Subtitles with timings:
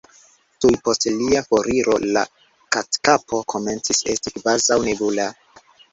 [0.63, 2.23] Tuj post lia foriro la
[2.77, 5.29] Katkapo komencis esti kvazaŭ nebula.